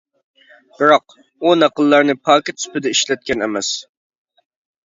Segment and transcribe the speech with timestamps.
[0.77, 1.13] بىراق،
[1.43, 3.71] ئۇ نەقىللەرنى «پاكىت» سۈپىتىدە ئىشلەتكەن ئەمەس.